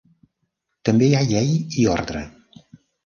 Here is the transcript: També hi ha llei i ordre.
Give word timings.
També 0.89 1.09
hi 1.09 1.13
ha 1.19 1.23
llei 1.33 1.53
i 1.83 1.87
ordre. 1.97 2.25